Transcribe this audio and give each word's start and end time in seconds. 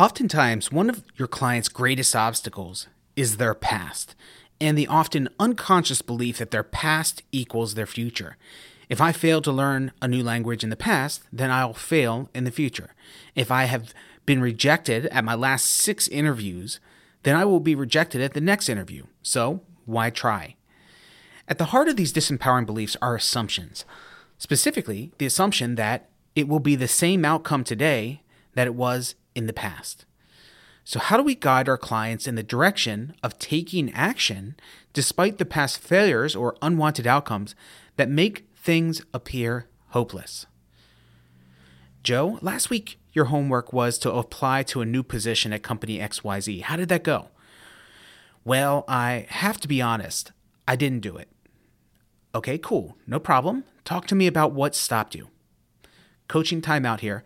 Oftentimes, 0.00 0.72
one 0.72 0.88
of 0.88 1.04
your 1.18 1.28
client's 1.28 1.68
greatest 1.68 2.16
obstacles 2.16 2.88
is 3.16 3.36
their 3.36 3.52
past 3.52 4.14
and 4.58 4.78
the 4.78 4.86
often 4.86 5.28
unconscious 5.38 6.00
belief 6.00 6.38
that 6.38 6.50
their 6.50 6.62
past 6.62 7.22
equals 7.32 7.74
their 7.74 7.84
future. 7.84 8.38
If 8.88 9.02
I 9.02 9.12
fail 9.12 9.42
to 9.42 9.52
learn 9.52 9.92
a 10.00 10.08
new 10.08 10.22
language 10.22 10.64
in 10.64 10.70
the 10.70 10.74
past, 10.74 11.24
then 11.30 11.50
I'll 11.50 11.74
fail 11.74 12.30
in 12.34 12.44
the 12.44 12.50
future. 12.50 12.94
If 13.34 13.50
I 13.50 13.64
have 13.64 13.92
been 14.24 14.40
rejected 14.40 15.04
at 15.08 15.22
my 15.22 15.34
last 15.34 15.66
six 15.66 16.08
interviews, 16.08 16.80
then 17.22 17.36
I 17.36 17.44
will 17.44 17.60
be 17.60 17.74
rejected 17.74 18.22
at 18.22 18.32
the 18.32 18.40
next 18.40 18.70
interview. 18.70 19.04
So, 19.20 19.60
why 19.84 20.08
try? 20.08 20.56
At 21.46 21.58
the 21.58 21.66
heart 21.76 21.88
of 21.88 21.96
these 21.96 22.14
disempowering 22.14 22.64
beliefs 22.64 22.96
are 23.02 23.16
assumptions, 23.16 23.84
specifically, 24.38 25.12
the 25.18 25.26
assumption 25.26 25.74
that 25.74 26.08
it 26.34 26.48
will 26.48 26.58
be 26.58 26.74
the 26.74 26.88
same 26.88 27.26
outcome 27.26 27.64
today 27.64 28.22
that 28.54 28.66
it 28.66 28.74
was 28.74 29.14
in 29.34 29.46
the 29.46 29.52
past. 29.52 30.04
So, 30.84 30.98
how 30.98 31.16
do 31.16 31.22
we 31.22 31.34
guide 31.34 31.68
our 31.68 31.78
clients 31.78 32.26
in 32.26 32.34
the 32.34 32.42
direction 32.42 33.14
of 33.22 33.38
taking 33.38 33.92
action 33.92 34.56
despite 34.92 35.38
the 35.38 35.44
past 35.44 35.78
failures 35.78 36.34
or 36.34 36.56
unwanted 36.62 37.06
outcomes 37.06 37.54
that 37.96 38.08
make 38.08 38.48
things 38.56 39.02
appear 39.14 39.68
hopeless? 39.88 40.46
Joe, 42.02 42.38
last 42.40 42.70
week 42.70 42.98
your 43.12 43.26
homework 43.26 43.72
was 43.72 43.98
to 43.98 44.12
apply 44.12 44.62
to 44.64 44.80
a 44.80 44.86
new 44.86 45.02
position 45.02 45.52
at 45.52 45.62
company 45.62 45.98
XYZ. 45.98 46.62
How 46.62 46.76
did 46.76 46.88
that 46.88 47.04
go? 47.04 47.28
Well, 48.44 48.84
I 48.88 49.26
have 49.28 49.60
to 49.60 49.68
be 49.68 49.82
honest, 49.82 50.32
I 50.66 50.76
didn't 50.76 51.00
do 51.00 51.16
it. 51.16 51.28
Okay, 52.34 52.58
cool, 52.58 52.96
no 53.06 53.18
problem. 53.18 53.64
Talk 53.84 54.06
to 54.06 54.14
me 54.14 54.26
about 54.26 54.52
what 54.52 54.74
stopped 54.74 55.14
you. 55.14 55.28
Coaching 56.28 56.62
timeout 56.62 57.00
here. 57.00 57.24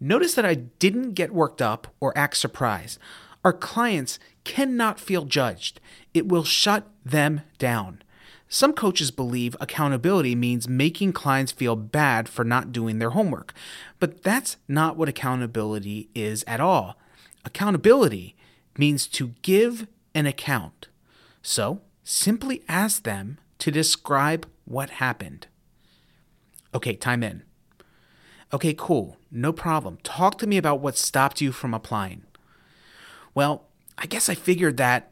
Notice 0.00 0.34
that 0.34 0.44
I 0.44 0.54
didn't 0.54 1.12
get 1.12 1.32
worked 1.32 1.62
up 1.62 1.88
or 2.00 2.16
act 2.16 2.36
surprised. 2.36 2.98
Our 3.44 3.52
clients 3.52 4.18
cannot 4.44 5.00
feel 5.00 5.24
judged, 5.24 5.80
it 6.12 6.28
will 6.28 6.44
shut 6.44 6.88
them 7.04 7.42
down. 7.58 8.02
Some 8.48 8.72
coaches 8.72 9.10
believe 9.10 9.56
accountability 9.60 10.34
means 10.34 10.68
making 10.68 11.12
clients 11.12 11.50
feel 11.50 11.76
bad 11.76 12.28
for 12.28 12.44
not 12.44 12.72
doing 12.72 12.98
their 12.98 13.10
homework, 13.10 13.52
but 13.98 14.22
that's 14.22 14.58
not 14.68 14.96
what 14.96 15.08
accountability 15.08 16.08
is 16.14 16.44
at 16.46 16.60
all. 16.60 16.96
Accountability 17.44 18.36
means 18.78 19.06
to 19.08 19.34
give 19.42 19.86
an 20.14 20.26
account. 20.26 20.88
So 21.42 21.80
simply 22.04 22.62
ask 22.68 23.02
them 23.02 23.38
to 23.58 23.70
describe 23.70 24.46
what 24.64 24.90
happened. 24.90 25.46
Okay, 26.74 26.94
time 26.94 27.22
in. 27.22 27.42
Okay, 28.54 28.72
cool. 28.72 29.16
No 29.32 29.52
problem. 29.52 29.98
Talk 30.04 30.38
to 30.38 30.46
me 30.46 30.56
about 30.56 30.78
what 30.78 30.96
stopped 30.96 31.40
you 31.40 31.50
from 31.50 31.74
applying. 31.74 32.22
Well, 33.34 33.64
I 33.98 34.06
guess 34.06 34.28
I 34.28 34.36
figured 34.36 34.76
that 34.76 35.10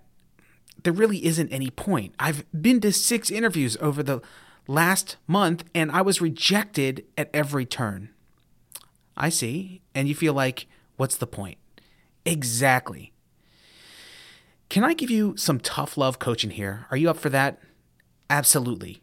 there 0.84 0.92
really 0.92 1.26
isn't 1.26 1.52
any 1.52 1.68
point. 1.68 2.14
I've 2.20 2.44
been 2.52 2.80
to 2.82 2.92
six 2.92 3.32
interviews 3.32 3.76
over 3.80 4.00
the 4.00 4.22
last 4.68 5.16
month 5.26 5.64
and 5.74 5.90
I 5.90 6.02
was 6.02 6.20
rejected 6.20 7.04
at 7.18 7.30
every 7.34 7.66
turn. 7.66 8.10
I 9.16 9.28
see. 9.28 9.82
And 9.92 10.06
you 10.06 10.14
feel 10.14 10.34
like, 10.34 10.68
what's 10.96 11.16
the 11.16 11.26
point? 11.26 11.58
Exactly. 12.24 13.12
Can 14.68 14.84
I 14.84 14.94
give 14.94 15.10
you 15.10 15.36
some 15.36 15.58
tough 15.58 15.96
love 15.96 16.20
coaching 16.20 16.50
here? 16.50 16.86
Are 16.92 16.96
you 16.96 17.10
up 17.10 17.18
for 17.18 17.28
that? 17.30 17.58
Absolutely. 18.30 19.02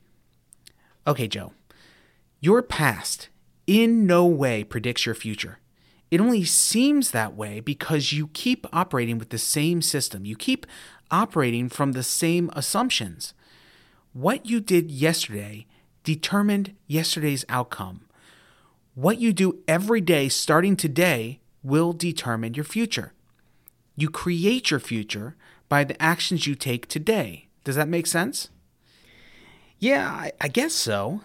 Okay, 1.05 1.27
Joe. 1.27 1.51
Your 2.39 2.61
past 2.61 3.27
in 3.69 4.07
no 4.07 4.25
way 4.25 4.63
predicts 4.63 5.05
your 5.05 5.13
future. 5.13 5.59
It 6.09 6.19
only 6.19 6.43
seems 6.43 7.11
that 7.11 7.35
way 7.35 7.59
because 7.59 8.11
you 8.11 8.29
keep 8.33 8.65
operating 8.73 9.19
with 9.19 9.29
the 9.29 9.37
same 9.37 9.83
system. 9.83 10.25
You 10.25 10.35
keep 10.35 10.65
operating 11.11 11.69
from 11.69 11.91
the 11.91 12.01
same 12.01 12.49
assumptions. 12.53 13.35
What 14.11 14.47
you 14.47 14.59
did 14.59 14.89
yesterday 14.89 15.67
determined 16.03 16.75
yesterday's 16.87 17.45
outcome. 17.47 18.07
What 18.95 19.19
you 19.19 19.33
do 19.33 19.59
every 19.67 20.01
day 20.01 20.29
starting 20.29 20.75
today 20.75 21.39
will 21.61 21.93
determine 21.93 22.55
your 22.55 22.65
future. 22.65 23.13
You 23.95 24.09
create 24.09 24.71
your 24.71 24.79
future 24.79 25.35
by 25.67 25.83
the 25.83 26.01
actions 26.01 26.47
you 26.47 26.55
take 26.55 26.87
today. 26.87 27.49
Does 27.63 27.75
that 27.75 27.87
make 27.87 28.07
sense? 28.07 28.49
Yeah, 29.77 30.31
I, 30.41 30.47
guess 30.47 30.73
so. 30.73 31.21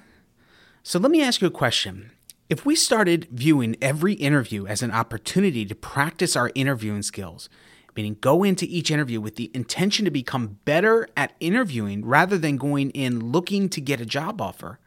So 0.82 0.98
let 0.98 1.10
me 1.10 1.22
ask 1.22 1.40
you 1.40 1.48
a 1.48 1.50
question. 1.50 2.10
If 2.54 2.64
we 2.64 2.76
started 2.76 3.26
viewing 3.32 3.74
every 3.82 4.12
interview 4.12 4.64
as 4.64 4.80
an 4.80 4.92
opportunity 4.92 5.66
to 5.66 5.74
practice 5.74 6.36
our 6.36 6.52
interviewing 6.54 7.02
skills, 7.02 7.48
meaning 7.96 8.16
go 8.20 8.44
into 8.44 8.64
each 8.66 8.92
interview 8.92 9.20
with 9.20 9.34
the 9.34 9.50
intention 9.52 10.04
to 10.04 10.10
become 10.12 10.60
better 10.64 11.08
at 11.16 11.32
interviewing 11.40 12.04
rather 12.06 12.38
than 12.38 12.56
going 12.56 12.90
in 12.90 13.32
looking 13.32 13.68
to 13.70 13.80
get 13.80 14.00
a 14.00 14.06
job 14.06 14.40
offer, 14.40 14.78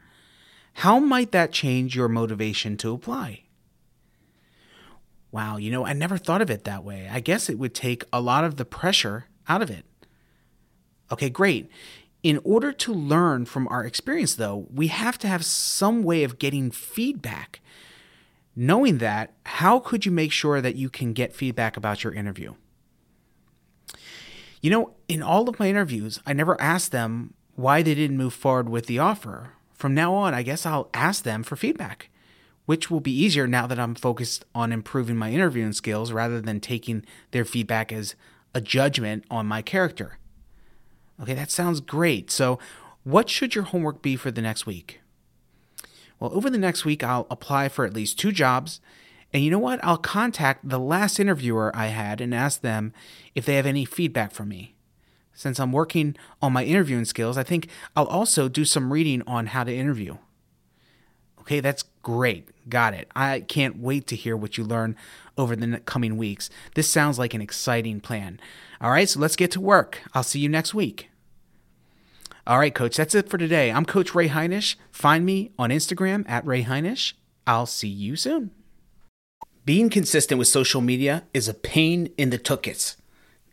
how 0.76 0.98
might 0.98 1.34
that 1.34 1.52
change 1.52 1.94
your 1.94 2.08
motivation 2.08 2.78
to 2.78 2.94
apply? 2.94 3.44
Wow, 5.30 5.58
you 5.58 5.70
know, 5.70 5.86
I 5.86 5.92
never 5.92 6.18
thought 6.18 6.42
of 6.42 6.50
it 6.50 6.64
that 6.64 6.86
way. 6.86 7.10
I 7.12 7.20
guess 7.20 7.50
it 7.50 7.60
would 7.60 7.76
take 7.76 8.06
a 8.14 8.22
lot 8.22 8.46
of 8.46 8.56
the 8.56 8.64
pressure 8.64 9.26
out 9.50 9.62
of 9.62 9.70
it. 9.70 9.84
Okay, 11.12 11.30
great. 11.30 11.70
In 12.28 12.42
order 12.44 12.74
to 12.74 12.94
learn 12.94 13.46
from 13.46 13.70
our 13.70 13.86
experience, 13.86 14.36
though, 14.36 14.68
we 14.70 14.88
have 14.88 15.18
to 15.20 15.30
have 15.30 15.46
some 15.46 16.04
way 16.04 16.26
of 16.26 16.40
getting 16.40 16.72
feedback. 16.72 17.62
Knowing 18.54 18.98
that, 18.98 19.34
how 19.46 19.80
could 19.80 20.06
you 20.06 20.12
make 20.12 20.34
sure 20.34 20.60
that 20.60 20.76
you 20.76 20.90
can 20.90 21.14
get 21.14 21.34
feedback 21.34 21.78
about 21.78 22.04
your 22.04 22.12
interview? 22.14 22.56
You 24.62 24.70
know, 24.70 24.94
in 25.08 25.24
all 25.24 25.48
of 25.48 25.58
my 25.58 25.70
interviews, 25.70 26.20
I 26.26 26.34
never 26.34 26.60
asked 26.60 26.92
them 26.92 27.34
why 27.56 27.82
they 27.82 27.96
didn't 27.96 28.18
move 28.18 28.34
forward 28.34 28.68
with 28.68 28.88
the 28.88 29.00
offer. 29.00 29.54
From 29.74 29.94
now 29.94 30.14
on, 30.14 30.34
I 30.34 30.44
guess 30.44 30.66
I'll 30.66 30.90
ask 30.94 31.24
them 31.24 31.44
for 31.44 31.56
feedback, 31.56 32.10
which 32.66 32.92
will 32.92 33.00
be 33.00 33.18
easier 33.18 33.48
now 33.48 33.68
that 33.68 33.80
I'm 33.80 33.96
focused 33.96 34.44
on 34.54 34.74
improving 34.74 35.16
my 35.16 35.32
interviewing 35.32 35.72
skills 35.72 36.12
rather 36.12 36.42
than 36.42 36.60
taking 36.60 37.06
their 37.32 37.46
feedback 37.46 37.94
as 37.94 38.16
a 38.54 38.60
judgment 38.60 39.24
on 39.32 39.46
my 39.46 39.62
character. 39.62 40.18
Okay, 41.22 41.34
that 41.34 41.52
sounds 41.52 41.80
great. 41.80 42.30
So, 42.30 42.60
what 43.04 43.30
should 43.30 43.56
your 43.56 43.64
homework 43.66 44.02
be 44.02 44.16
for 44.16 44.32
the 44.32 44.42
next 44.42 44.66
week? 44.66 45.02
Well, 46.20 46.34
over 46.34 46.50
the 46.50 46.58
next 46.58 46.84
week, 46.84 47.04
I'll 47.04 47.28
apply 47.30 47.70
for 47.70 47.86
at 47.86 47.94
least 47.94 48.20
two 48.20 48.32
jobs. 48.32 48.82
And 49.34 49.44
you 49.44 49.52
know 49.52 49.60
what? 49.60 49.80
I'll 49.84 49.98
contact 49.98 50.68
the 50.68 50.80
last 50.80 51.20
interviewer 51.20 51.72
I 51.76 51.88
had 51.88 52.22
and 52.22 52.34
ask 52.34 52.62
them 52.62 52.94
if 53.36 53.46
they 53.46 53.56
have 53.56 53.66
any 53.66 53.86
feedback 53.86 54.32
for 54.32 54.46
me. 54.46 54.76
Since 55.34 55.60
I'm 55.60 55.72
working 55.72 56.16
on 56.42 56.54
my 56.54 56.64
interviewing 56.64 57.06
skills, 57.06 57.38
I 57.38 57.44
think 57.44 57.68
I'll 57.96 58.08
also 58.08 58.50
do 58.50 58.66
some 58.66 58.92
reading 58.92 59.22
on 59.28 59.48
how 59.48 59.64
to 59.64 59.74
interview. 59.74 60.18
Okay, 61.48 61.62
that's 61.62 61.84
great. 62.04 62.50
Got 62.68 62.94
it. 62.94 63.08
I 63.16 63.40
can't 63.40 63.80
wait 63.80 64.06
to 64.08 64.18
hear 64.18 64.36
what 64.36 64.58
you 64.58 64.66
learn 64.66 64.98
over 65.38 65.56
the 65.56 65.80
coming 65.80 66.18
weeks. 66.18 66.50
This 66.76 66.90
sounds 66.90 67.18
like 67.18 67.34
an 67.34 67.40
exciting 67.40 68.02
plan. 68.02 68.42
All 68.82 68.92
right, 68.92 69.08
so 69.08 69.22
let's 69.22 69.38
get 69.38 69.52
to 69.52 69.62
work. 69.62 70.00
I'll 70.14 70.24
see 70.24 70.42
you 70.42 70.50
next 70.50 70.74
week. 70.74 71.10
All 72.46 72.60
right, 72.60 72.76
coach, 72.76 72.98
that's 72.98 73.16
it 73.16 73.30
for 73.30 73.38
today. 73.38 73.72
I'm 73.72 73.86
Coach 73.86 74.14
Ray 74.14 74.28
Heinisch. 74.28 74.76
Find 74.92 75.26
me 75.26 75.52
on 75.58 75.70
Instagram 75.70 76.30
at 76.30 76.46
Ray 76.46 76.66
Heinisch. 76.66 77.14
I'll 77.46 77.66
see 77.66 77.88
you 77.88 78.18
soon. 78.18 78.52
Being 79.64 79.90
consistent 79.90 80.40
with 80.40 80.50
social 80.50 80.82
media 80.82 81.24
is 81.34 81.48
a 81.48 81.54
pain 81.54 82.10
in 82.18 82.30
the 82.30 82.38
tuchus. 82.38 82.98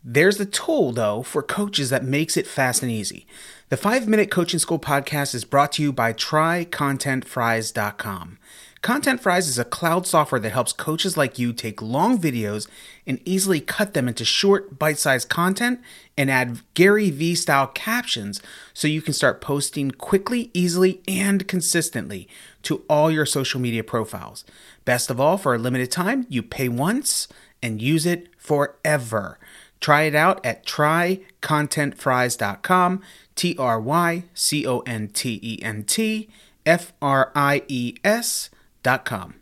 There's 0.07 0.39
a 0.39 0.45
tool, 0.45 0.91
though, 0.91 1.23
for 1.23 1.41
coaches 1.41 1.89
that 1.89 2.03
makes 2.03 2.37
it 2.37 2.45
fast 2.45 2.83
and 2.83 2.91
easy. 2.91 3.25
The 3.69 3.77
5 3.77 4.07
Minute 4.07 4.29
Coaching 4.29 4.59
School 4.59 4.77
podcast 4.77 5.33
is 5.33 5.43
brought 5.43 5.71
to 5.73 5.81
you 5.81 5.91
by 5.91 6.13
TryContentFries.com. 6.13 8.37
Content 8.83 9.19
Fries 9.19 9.47
is 9.47 9.57
a 9.57 9.65
cloud 9.65 10.05
software 10.05 10.39
that 10.39 10.51
helps 10.51 10.73
coaches 10.73 11.17
like 11.17 11.39
you 11.39 11.51
take 11.51 11.81
long 11.81 12.19
videos 12.19 12.67
and 13.07 13.19
easily 13.25 13.59
cut 13.59 13.95
them 13.95 14.07
into 14.07 14.23
short, 14.23 14.77
bite 14.77 14.99
sized 14.99 15.27
content 15.27 15.81
and 16.15 16.29
add 16.29 16.61
Gary 16.75 17.09
Vee 17.09 17.33
style 17.33 17.65
captions 17.65 18.39
so 18.75 18.87
you 18.87 19.01
can 19.01 19.15
start 19.15 19.41
posting 19.41 19.89
quickly, 19.89 20.51
easily, 20.53 21.01
and 21.07 21.47
consistently 21.47 22.27
to 22.61 22.83
all 22.87 23.09
your 23.09 23.25
social 23.25 23.59
media 23.59 23.83
profiles. 23.83 24.45
Best 24.85 25.09
of 25.09 25.19
all, 25.19 25.39
for 25.39 25.55
a 25.55 25.57
limited 25.57 25.89
time, 25.89 26.27
you 26.29 26.43
pay 26.43 26.69
once 26.69 27.27
and 27.63 27.81
use 27.81 28.05
it 28.05 28.27
forever. 28.37 29.39
Try 29.79 30.03
it 30.03 30.13
out 30.15 30.45
at 30.45 30.65
trycontentfries.com, 30.65 33.01
T 33.35 33.55
R 33.57 33.79
Y 33.79 34.23
C 34.33 34.67
O 34.67 34.79
N 34.79 35.07
T 35.09 35.39
E 35.41 35.59
N 35.61 35.83
T 35.83 36.27
F 36.65 36.91
R 37.01 37.31
I 37.35 37.63
E 37.67 37.95
S.com. 38.03 39.35